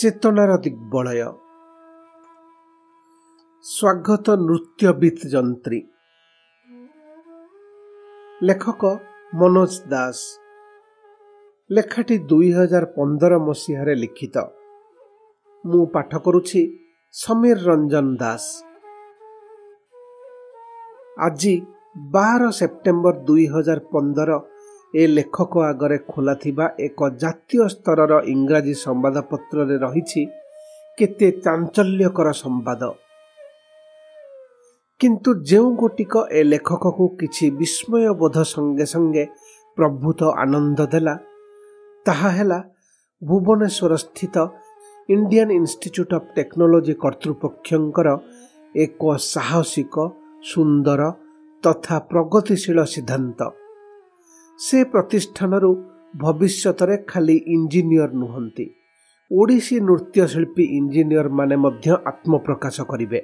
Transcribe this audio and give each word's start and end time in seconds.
ଚେତନାର 0.00 0.52
ଦିଗ୍ବଳୟ 0.64 1.22
ସ୍ୱାଗତ 3.64 4.26
ନୃତ୍ୟବିତ୍ 4.44 5.24
ଯନ୍ତ୍ରୀ 5.32 5.80
ଲେଖକ 8.40 8.82
ମନୋଜ 9.32 9.74
ଦାସ 9.90 10.18
ଲେଖାଟି 11.70 12.16
ଦୁଇ 12.30 12.48
ହଜାର 12.52 12.84
ପନ୍ଦର 12.94 13.32
ମସିହାରେ 13.48 13.94
ଲିଖିତ। 14.02 14.36
ମୁଁ 15.64 15.82
ପାଠ 15.94 16.10
କରୁଛି 16.24 16.62
ସମୀର 17.14 17.58
ରଞ୍ଜନ 17.68 18.06
ଦାସ। 18.22 18.44
ଆଜି 21.26 21.54
ବାର 22.14 22.42
ସେପ୍ଟେମ୍ବର 22.58 23.14
ଦୁଇ 23.28 23.46
ହଜାର 23.54 23.80
ପନ୍ଦର 23.92 24.30
ଏ 24.94 25.06
ଲେଖକ 25.06 25.52
ଆଗରେ 25.70 25.98
ଖୋଲାଥିବା 26.10 26.66
ଏକ 26.86 26.98
ଜାତୀୟ 27.22 27.58
ସ୍ତରର 27.74 28.12
ଇଂରାଜୀ 28.34 28.74
ସମ୍ବାଦପତ୍ରରେ 28.84 29.76
ରହିଛି 29.84 30.22
କେତେ 30.98 31.28
ଚାଞ୍ଚଲ୍ୟକର 31.44 32.28
ସମ୍ବାଦ। 32.42 32.82
କିନ୍ତୁ 35.00 35.30
ଯେଉଁ 35.50 35.68
ଗୋଟିକ 35.80 36.14
ଏ 36.38 36.40
ଲେଖକକୁ 36.52 37.04
କିଛି 37.20 37.46
ବିସ୍ମୟବୋଧ 37.60 38.36
ସଙ୍ଗେ 38.52 38.86
ସଙ୍ଗେ 38.92 39.24
ପ୍ରଭୂତ 39.78 40.20
ଆନନ୍ଦ 40.42 40.78
ଦେଲା 40.92 41.14
ତାହା 42.06 42.30
ହେଲା 42.36 42.58
ଭୁବନେଶ୍ୱର 43.22 43.92
ସ୍ଥିତ 44.04 44.36
ଇଣ୍ଡିଆନ୍ 45.08 45.52
ଇନଷ୍ଟିଚ୍ୟୁଟ୍ 45.58 46.12
ଅଫ୍ 46.18 46.28
ଟେକ୍ନୋଲୋଜି 46.36 46.94
କର୍ତ୍ତୃପକ୍ଷଙ୍କର 47.04 48.08
ଏକ 48.74 49.02
ସାହସିକ 49.32 49.94
ସୁନ୍ଦର 50.50 51.00
ତଥା 51.62 51.96
ପ୍ରଗତିଶୀଳ 52.10 52.78
ସିଦ୍ଧାନ୍ତ। 52.92 53.40
ସେ 54.60 54.78
ପ୍ରତିଷ୍ଠାନରୁ 54.84 55.70
ଭବିଷ୍ୟତରେ 56.16 56.96
ଖାଲି 57.06 57.36
ଇଞ୍ଜିନିୟର 57.46 58.10
ନୁହନ୍ତି 58.22 58.66
ଓଡ଼ିଶୀ 59.30 59.76
ନୃତ୍ୟଶିଳ୍ପୀ 59.80 60.64
ଇଞ୍ଜିନିୟରମାନେ 60.78 61.56
ମଧ୍ୟ 61.56 61.90
ଆତ୍ମପ୍ରକାଶ 62.10 62.76
କରିବେ। 62.90 63.20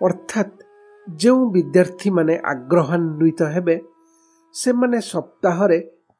ଅର୍ଥାତ୍ 0.00 0.52
ଯେଉଁ 1.06 1.42
ବିଦ୍ୟାର୍ଥୀମାନେ 1.52 2.34
ଆଗ୍ରହାନ୍ୱିତ 2.52 3.40
ହେବେ 3.54 3.76
ସେମାନେ 4.54 4.98
ସପ୍ତାହରେ 5.12 5.78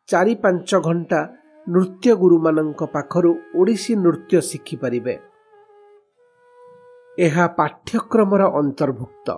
ଚାରି 0.09 0.34
ପାଞ୍ଚ 0.34 0.71
ଘଣ୍ଟା 0.87 1.21
ନୃତ୍ୟଗୁରୁମାନଙ୍କ 1.67 2.81
ପାଖରୁ 2.95 3.33
ଓଡ଼ିଶୀ 3.55 3.93
ନୃତ୍ୟ 3.97 4.41
ଶିଖିପାରିବେ। 4.41 5.15
ଏହା 7.19 7.47
ପାଠ୍ୟକ୍ରମର 7.59 8.43
ଅନ୍ତର୍ଭୁକ୍ତ। 8.61 9.29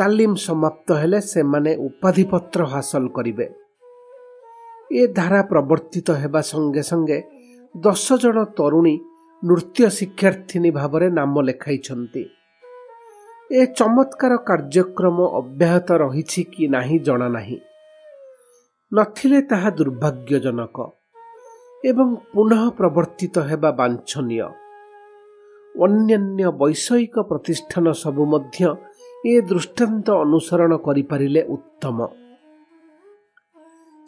ତାଲିମ 0.00 0.34
ସମାପ୍ତ 0.34 0.88
ହେଲେ 1.00 1.18
ସେମାନେ 1.20 1.72
ଉପାଧିପତ୍ର 1.86 2.60
ହାସଲ 2.64 3.06
କରିବେ। 3.16 3.46
ଏ 4.92 5.02
ଧାରା 5.18 5.40
ପ୍ରବର୍ତ୍ତିତ 5.42 6.08
ହେବା 6.22 6.40
ସଙ୍ଗେ 6.50 6.82
ସଙ୍ଗେ 6.90 7.18
ଦଶ 7.74 8.06
ଜଣ 8.22 8.36
ତରୁଣୀ 8.58 8.94
ନୃତ୍ୟ 9.42 9.88
ଶିକ୍ଷାର୍ଥିନୀ 9.98 10.70
ଭାବରେ 10.70 11.06
ନାମ 11.10 11.34
ଲେଖାଇଛନ୍ତି। 11.48 12.22
ଏ 13.50 13.60
ଚମତ୍କାର 13.78 14.32
କାର୍ଯ୍ୟକ୍ରମ 14.48 15.18
ଅବ୍ୟାହତ 15.40 15.88
ରହିଛି 16.02 16.42
କି 16.52 16.64
ନାହିଁ 16.68 16.98
ଜଣାନାହିଁ 16.98 17.58
ନଥିଲେ 18.92 19.40
ତାହା 19.42 19.70
ଦୁର୍ଭାଗ୍ୟଜନକ 19.70 20.76
ଏବଂ 21.84 22.08
ପୁନଃ 22.32 22.62
ପ୍ରବର୍ତ୍ତିତ 22.78 23.36
ହେବା 23.50 23.70
ବାଞ୍ଛନୀୟ। 23.80 24.48
ଅନ୍ୟାନ୍ୟ 25.74 26.42
ବୈଷୟିକ 26.60 27.14
ପ୍ରତିଷ୍ଠାନ 27.30 27.86
ସବୁ 28.02 28.24
ମଧ୍ୟ 28.32 28.60
ଏ 29.24 29.32
ଦୃଷ୍ଟାନ୍ତ 29.40 30.06
ଅନୁସରଣ 30.24 30.72
କରିପାରିଲେ 30.86 31.40
ଉତ୍ତମ। 31.54 31.98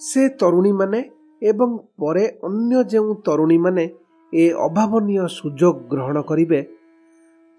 ସେ 0.01 0.23
ତରୁଣୀମାନେ 0.41 1.01
ଏବଂ 1.43 1.71
ପରେ 2.01 2.25
ଅନ୍ୟ 2.49 2.79
ଯେଉଁ 2.93 3.13
ତରୁଣୀମାନେ 3.27 3.85
ଏ 4.33 4.45
ଅଭାବନୀୟ 4.67 5.27
ସୁଯୋଗ 5.39 5.77
ଗ୍ରହଣ 5.93 6.17
କରିବେ 6.31 6.61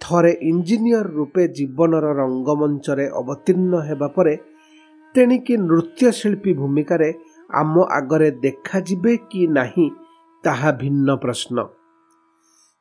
ଥରେ 0.02 0.32
ଇଞ୍ଜିନିୟର 0.52 1.06
ରୂପେ 1.18 1.44
ଜୀବନର 1.58 2.06
ରଙ୍ଗମଞ୍ଚରେ 2.22 3.06
ଅବତୀର୍ଣ୍ଣ 3.20 3.74
ହେବା 3.90 4.08
ପରେ 4.16 4.34
ତେଣିକି 5.16 5.54
ନୃତ୍ୟଶିଳ୍ପୀ 5.70 6.52
ଭୂମିକାରେ 6.62 7.10
ଆମ 7.62 7.74
ଆଗରେ 8.00 8.30
ଦେଖାଯିବେ 8.46 9.14
କି 9.32 9.42
ନାହିଁ 9.58 9.88
ତାହା 10.44 10.70
ଭିନ୍ନ 10.82 11.08
ପ୍ରଶ୍ନ। 11.24 11.58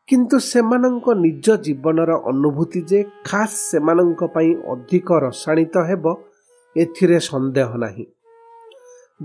କିନ୍ତୁ 0.08 0.38
ସେମାନଙ୍କ 0.38 1.14
ନିଜ 1.14 1.56
ଜୀବନର 1.56 2.12
ଅନୁଭୂତି 2.24 2.80
ଯେ 2.82 3.04
ଖାସ୍ 3.24 3.56
ସେମାନଙ୍କ 3.56 4.26
ପାଇଁ 4.26 4.50
ଅଧିକ 4.72 5.08
ରସାଣିତ 5.18 5.74
ହେବ 5.78 6.04
ଏଥିରେ 6.76 7.18
ସନ୍ଦେହ 7.20 7.76
ନାହିଁ। 7.76 8.06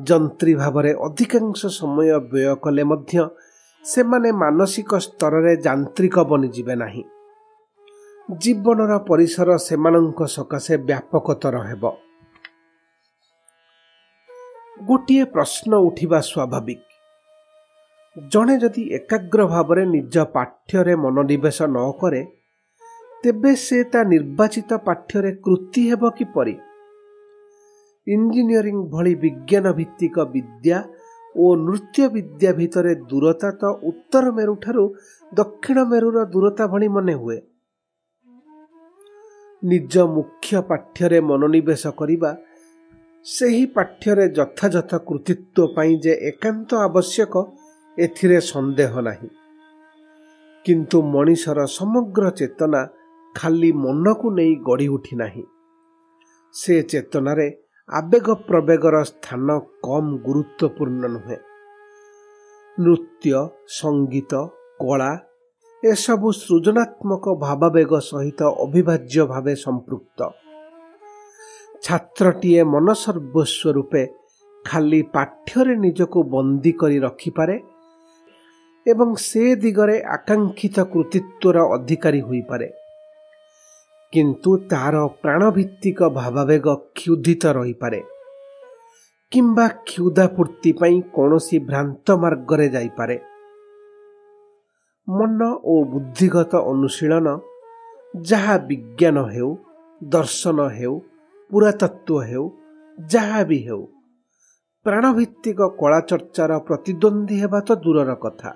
ଯନ୍ତ୍ରୀ 0.07 0.55
ଭାବରେ 0.55 0.91
ଅଧିକାଂଶ 0.93 1.65
ସମୟ 1.65 2.09
ବ୍ୟୟ 2.19 2.55
କଲେ 2.55 2.83
ମଧ୍ୟ 2.83 3.27
ସେମାନେ 3.85 4.31
ମାନସିକ 4.31 4.91
ସ୍ତରରେ 4.97 5.53
ଯାନ୍ତ୍ରିକ 5.57 6.15
ବନିଯିବେ 6.23 6.75
ନାହିଁ। 6.75 7.03
ଜୀବନର 8.31 8.97
ପରିସର 8.99 9.49
ସେମାନଙ୍କ 9.57 10.19
ସକାଶେ 10.25 10.77
ବ୍ୟାପକତର 10.77 11.55
ହେବ। 11.61 11.83
ଗୋଟିଏ 14.83 15.23
ପ୍ରଶ୍ନ 15.23 15.71
ଉଠିବା 15.75 16.19
ସ୍ୱାଭାବିକ। 16.21 16.96
ଜଣେ 18.17 18.57
ଯଦି 18.57 18.83
ଏକାଗ୍ର 18.89 19.45
ଭାବରେ 19.45 19.85
ନିଜ 19.85 20.15
ପାଠ୍ୟରେ 20.35 20.95
ମନୋନିବେଶ 20.95 21.61
ନ 21.67 21.77
କରେ 22.01 22.21
ତେବେ 23.23 23.51
ସେ 23.55 23.83
ତା 23.83 24.03
ନିର୍ବାଚିତ 24.03 24.71
ପାଠ୍ୟରେ 24.77 25.31
କୃତି 25.35 25.81
ହେବ 25.89 26.09
କିପରି? 26.09 26.55
ଇଞ୍ଜିନିୟରିଂ 28.07 28.79
ଭଳି 28.89 29.13
ବିଜ୍ଞାନ 29.15 29.65
ଭିତ୍ତିକ 29.73 30.15
ବିଦ୍ୟା 30.33 30.77
ଓ 31.35 31.45
ନୃତ୍ୟ 31.55 32.07
ବିଦ୍ୟା 32.07 32.51
ଭିତରେ 32.53 32.95
ଦୂରତା 32.95 33.51
ତ 33.51 33.63
ଉତ୍ତର 33.83 34.25
ମେରୁଠାରୁ 34.31 34.83
ଦକ୍ଷିଣ 35.33 35.77
ମେରୁର 35.83 36.25
ଦୂରତା 36.25 36.67
ଭଳି 36.67 36.87
ମନେ 36.87 37.13
ହୁଏ। 37.13 37.37
ନିଜ 39.63 39.93
ମୁଖ୍ୟ 40.15 40.61
ପାଠ୍ୟରେ 40.61 41.19
ମନୋନିବେଶ 41.21 41.87
କରିବା 41.87 42.31
ସେହି 43.25 43.65
ପାଠ୍ୟରେ 43.65 44.25
ଯଥାଯଥ 44.29 44.91
କୃତିତ୍ୱ 45.07 45.73
ପାଇଁ 45.75 45.93
ଯେ 45.99 46.13
ଏକାନ୍ତ 46.29 46.69
ଆବଶ୍ୟକ 46.75 47.33
ଏଥିରେ 47.97 48.39
ସନ୍ଦେହ 48.39 48.99
ନାହିଁ। 49.01 49.29
କିନ୍ତୁ 50.65 51.01
ମଣିଷର 51.01 51.65
ସମଗ୍ର 51.65 52.29
ଚେତନା 52.29 52.81
ଖାଲି 53.35 53.71
ମନକୁ 53.71 54.27
ନେଇ 54.31 54.55
ଗଢ଼ି 54.55 54.87
ଉଠି 54.87 55.15
ନାହିଁ। 55.15 55.43
ସେ 56.53 56.75
ଚେତନାରେ 56.83 57.47
ଆବେଗ 57.89 58.27
ପ୍ରବେଗର 58.47 58.95
ସ୍ଥାନ 59.03 59.47
କମ୍ 59.83 60.11
ଗୁରୁତ୍ୱପୂର୍ଣ୍ଣ 60.17 61.03
ନୁହେଁ। 61.07 61.37
ନୃତ୍ୟ 62.79 63.33
ସଙ୍ଗୀତ 63.67 64.33
କଳା 64.79 65.11
ଏସବୁ 65.83 66.27
ସୃଜନାତ୍ମକ 66.31 67.25
ଭାବାବେଗ 67.39 67.91
ସହିତ 67.99 68.41
ଅବିଭାଜ୍ୟ 68.43 69.25
ଭାବେ 69.25 69.55
ସମ୍ପୃକ୍ତ। 69.55 70.19
ଛାତ୍ରଟିଏ 71.83 72.63
ମନ 72.63 72.87
ସର୍ବସ୍ୱ 72.93 73.73
ରୂପେ 73.73 74.03
ଖାଲି 74.65 75.01
ପାଠ୍ୟରେ 75.15 75.73
ନିଜକୁ 75.75 76.19
ବନ୍ଦୀ 76.23 76.71
କରି 76.71 76.97
ରଖିପାରେ 76.99 77.55
ଏବଂ 78.87 79.09
ସେ 79.19 79.43
ଦିଗରେ 79.55 79.95
ଆକାଂକ୍ଷିତ 80.15 80.77
କୃତିତ୍ୱର 80.91 81.57
ଅଧିକାରୀ 81.75 82.21
ହୋଇପାରେ। 82.21 82.67
କିନ୍ତୁ 84.13 84.51
ତାର 84.71 84.95
ପ୍ରାଣଭିତ୍ତିକ 85.23 85.99
ଭାବାବେଗ 86.17 86.65
କ୍ଷୁଧିତ 86.97 87.43
ରହିପାରେ 87.57 87.99
କିମ୍ବା 89.31 89.65
କ୍ଷୁଧାପୂର୍ତ୍ତି 89.87 90.71
ପାଇଁ 90.79 90.97
କୌଣସି 91.15 91.57
ଭ୍ରାନ୍ତ 91.59 92.07
ମାର୍ଗରେ 92.23 92.67
ଯାଇପାରେ। 92.69 93.17
ମନ 95.07 95.39
ଓ 95.63 95.73
ବୁଦ୍ଧିଗତ 95.91 96.53
ଅନୁଶୀଳନ 96.71 97.27
ଯାହା 98.13 98.55
ବିଜ୍ଞାନ 98.69 99.17
ହେଉ 99.33 99.49
ଦର୍ଶନ 100.01 100.57
ହେଉ 100.77 100.93
ପୁରାତତ୍ତ୍ୱ 101.49 102.23
ହେଉ 102.29 102.45
ଯାହା 102.97 103.41
ବି 103.43 103.59
ହେଉ 103.67 103.83
ପ୍ରାଣଭିତ୍ତିକ 104.85 105.59
କଳା 105.79 105.99
ଚର୍ଚ୍ଚାର 106.09 106.51
ପ୍ରତିଦ୍ୱନ୍ଦ୍ୱୀ 106.67 107.35
ହେବା 107.41 107.59
ତ 107.67 107.69
ଦୂରର 107.83 108.11
କଥା। 108.25 108.51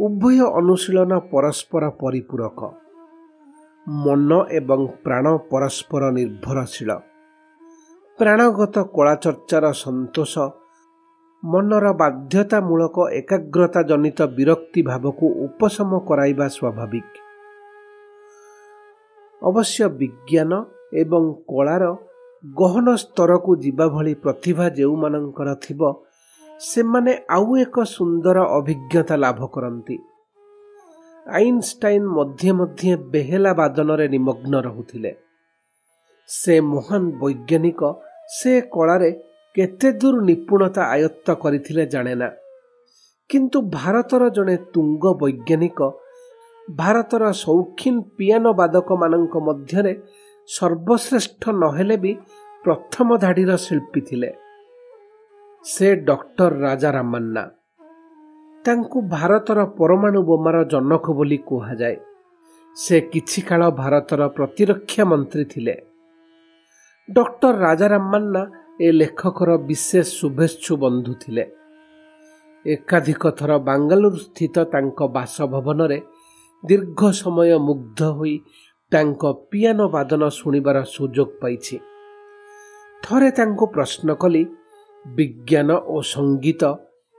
ଉଭୟ 0.00 0.38
ଅନୁଶୀଳନ 0.58 1.12
ପରସ୍ପର 1.32 1.84
ପରିପୂରକ। 2.00 2.60
ମନ 3.86 4.30
ଏବଂ 4.50 4.80
ପ୍ରାଣ 5.04 5.26
ପରସ୍ପର 5.50 6.02
ନିର୍ଭରଶୀଳ। 6.16 6.90
ପ୍ରାଣଗତ 8.18 8.76
କଳା 8.96 9.14
ଚର୍ଚ୍ଚାର 9.24 9.64
ସନ୍ତୋଷ 9.82 10.34
ମନର 11.42 11.86
ବାଧ୍ୟତାମୂଳକ 11.92 12.96
ଏକାଗ୍ରତା 13.10 13.80
ଜନିତ 13.82 14.18
ବିରକ୍ତି 14.36 14.80
ଭାବକୁ 14.82 15.26
ଉପଶମ 15.46 15.90
କରାଇବା 16.08 16.46
ସ୍ୱାଭାବିକ। 16.56 17.12
ଅବଶ୍ୟ 19.42 19.80
ବିଜ୍ଞାନ 20.00 20.52
ଏବଂ 20.92 21.24
କଳାର 21.50 21.84
ଗହନ 22.44 22.86
ସ୍ତରକୁ 22.96 23.50
ଯିବା 23.56 23.86
ଭଳି 23.88 24.12
ପ୍ରତିଭା 24.14 24.66
ଯେଉଁମାନଙ୍କର 24.68 25.48
ଥିବ 25.64 25.80
ସେମାନେ 26.60 27.12
ଆଉ 27.30 27.56
ଏକ 27.56 27.82
ସୁନ୍ଦର 27.82 28.38
ଅଭିଜ୍ଞତା 28.40 29.16
ଲାଭ 29.16 29.46
କରନ୍ତି। 29.46 29.98
ଆଇନଷ୍ଟାଇନ୍ 31.28 32.06
ମଧ୍ୟେ 32.06 32.52
ମଧ୍ୟେ 32.52 32.96
ବେହେଲା 32.96 33.52
ବାଦନରେ 33.52 34.08
ନିମଗ୍ନ 34.08 34.60
ରହୁଥିଲେ। 34.60 35.12
ସେ 36.28 36.60
ମହାନ 36.60 37.02
ବୈଜ୍ଞାନିକ 37.20 37.80
ସେ 38.28 38.60
କଳାରେ 38.60 39.10
କେତେ 39.56 39.92
ଦୂର 39.92 40.14
ନିପୁଣତା 40.20 40.82
ଆୟତ୍ତ 40.82 41.34
କରିଥିଲେ 41.34 41.86
ଜାଣେନା। 41.86 42.28
କିନ୍ତୁ 43.30 43.58
ଭାରତର 43.62 44.28
ଜଣେ 44.28 44.56
ତୁଙ୍ଗ 44.56 45.04
ବୈଜ୍ଞାନିକ 45.12 45.80
ଭାରତର 46.70 47.22
ସୌଖିନ 47.32 48.00
ପିଆନୋ 48.16 48.52
ବାଦକମାନଙ୍କ 48.52 49.34
ମଧ୍ୟରେ 49.38 49.92
ସର୍ବଶ୍ରେଷ୍ଠ 50.48 51.42
ନହେଲେ 51.50 51.96
ବି 51.96 52.12
ପ୍ରଥମ 52.64 53.16
ଧାଡ଼ିର 53.16 53.56
ଶିଳ୍ପୀ 53.56 54.00
ଥିଲେ। 54.00 54.49
ସେ 55.64 55.88
ଡକ୍ଟର 56.08 56.52
ରାଜା 56.60 56.90
ରାମାନ୍ନା 56.90 57.42
ତାଙ୍କୁ 58.64 58.98
ଭାରତର 59.08 59.58
ପରମାଣୁ 59.78 60.20
ବୋମାର 60.22 60.56
ଜନକ 60.64 61.04
ବୋଲି 61.18 61.38
କୁହାଯାଏ। 61.48 61.96
ସେ 62.76 62.96
କିଛି 63.12 63.40
କାଳ 63.48 63.62
ଭାରତର 63.80 64.20
ପ୍ରତିରକ୍ଷା 64.36 65.04
ମନ୍ତ୍ରୀ 65.04 65.44
ଥିଲେ। 65.44 65.74
ଡକ୍ଟର 67.08 67.54
ରାଜା 67.66 67.86
ରାମାନ୍ନା 67.94 68.42
ଏ 68.80 68.88
ଲେଖକର 68.92 69.50
ବିଶେଷ 69.68 70.06
ଶୁଭେଚ୍ଛୁ 70.18 70.72
ବନ୍ଧୁ 70.84 71.12
ଥିଲେ। 71.22 71.44
ଏକାଧିକ 72.64 73.22
ଥର 73.38 73.50
ବାଙ୍ଗାଲୁରୁ 73.68 74.18
ସ୍ଥିତ 74.26 74.56
ତାଙ୍କ 74.72 74.98
ବାସଭବନରେ 75.16 75.98
ଦୀର୍ଘ 76.64 77.00
ସମୟ 77.20 77.50
ମୁଗ୍ଧ 77.68 78.00
ହୋଇ 78.16 78.34
ତାଙ୍କ 78.92 79.22
ପିଆନୋ 79.50 79.86
ବାଦନ 79.96 80.22
ଶୁଣିବାର 80.38 80.76
ସୁଯୋଗ 80.94 81.30
ପାଇଛି। 81.42 81.76
ଥରେ 83.04 83.30
ତାଙ୍କୁ 83.38 83.64
ପ୍ରଶ୍ନ 83.74 84.08
କଲି 84.22 84.42
ବିଜ୍ଞାନ 85.06 85.72
ଓ 85.72 86.00
ସଙ୍ଗୀତ 86.00 86.62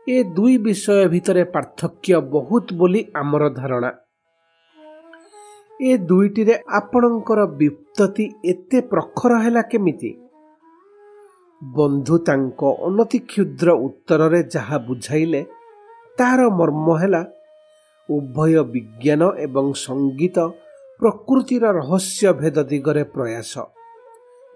ଏ 0.08 0.24
ଦୁଇ 0.24 0.58
ବିଷୟ 0.58 1.08
ଭିତରେ 1.08 1.44
ପାର୍ଥକ୍ୟ 1.44 2.16
ବହୁତ 2.32 2.74
ବୋଲି 2.74 3.12
ଆମର 3.16 3.50
ଧାରଣା। 3.50 3.92
ଏ 5.82 5.98
ଦୁଇଟିରେ 5.98 6.56
ଆପଣଙ୍କର 6.70 7.46
ବିପ୍ତତି 7.46 8.26
ଏତେ 8.46 8.82
ପ୍ରଖର 8.82 9.32
ହେଲା 9.44 9.62
କେମିତି? 9.62 10.12
ବନ୍ଧୁ 11.64 12.18
ତାଙ୍କ 12.18 12.62
ଅନତି 12.64 13.20
କ୍ଷୁଦ୍ର 13.20 13.72
ଉତ୍ତରରେ 13.72 14.44
ଯାହା 14.44 14.78
ବୁଝାଇଲେ 14.78 15.42
ତାହାର 16.18 16.42
ମର୍ମ 16.50 16.88
ହେଲା 17.02 17.22
ଉଭୟ 18.10 18.54
ବିଜ୍ଞାନ 18.64 19.22
ଏବଂ 19.38 19.74
ସଙ୍ଗୀତ 19.74 20.38
ପ୍ରକୃତିର 21.00 21.64
ରହସ୍ୟ 21.72 22.34
ଭେଦ 22.34 22.58
ଦିଗରେ 22.64 23.04
ପ୍ରୟାସ। 23.04 23.54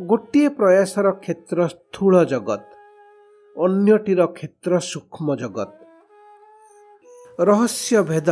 ଗୋଟିଏ 0.01 0.49
ପ୍ରୟାସର 0.49 1.11
କ୍ଷେତ୍ର 1.11 1.67
ସ୍ଥୂଳ 1.67 2.23
ଜଗତ। 2.23 2.74
ଅନ୍ୟଟିର 3.55 4.21
କ୍ଷେତ୍ର 4.35 4.73
ସୂକ୍ଷ୍ମ 4.91 5.27
ଜଗତ। 5.35 5.69
ରହସ୍ୟ 7.39 7.99
ଭେଦ 8.09 8.29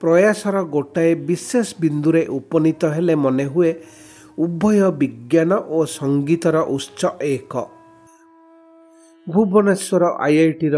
ପ୍ରୟାସର 0.00 0.56
ଗୋଟାଏ 0.74 1.12
ବିଶେଷ 1.28 1.66
ବିନ୍ଦୁରେ 1.80 2.22
ଉପନୀତ 2.38 2.82
ହେଲେ 2.94 3.14
ମନେ 3.24 3.44
ହୁଏ 3.44 3.70
ଉଭୟ 4.38 4.78
ବିଜ୍ଞାନ 5.00 5.50
ଓ 5.76 5.78
ସଙ୍ଗୀତର 5.96 6.56
ଉତ୍ସ 6.76 7.00
ଏକ। 7.34 7.52
ଭୁବନେଶ୍ୱର 9.26 10.04
ଆଇଆଇଟିର 10.26 10.76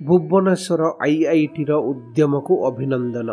ଭୁବନେଶ୍ୱର 0.00 0.82
ଆଇଆଇଟିର 1.00 1.70
ଉଦ୍ୟମକୁ 1.90 2.54
ଅଭିନନ୍ଦନ। 2.68 3.28